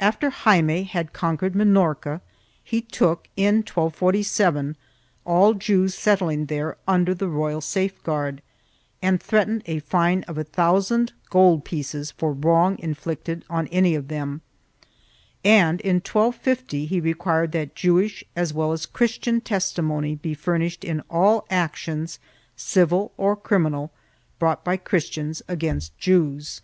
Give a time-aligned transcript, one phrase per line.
[0.00, 2.20] After Jaime had conquered Minorca
[2.64, 4.76] he took, in 1247,
[5.24, 8.42] all Jews settling there under the royal safe guard
[9.00, 14.08] and threatened a fine of a thousand gold pieces for wrong inflicted on any of
[14.08, 14.40] them
[15.44, 20.82] and, in 1250, he required that Jewish as well as Christian testimony must be furnished
[20.82, 22.18] in all actions,
[22.56, 23.92] civil or criminal,
[24.40, 26.62] brought by Christians against Jews.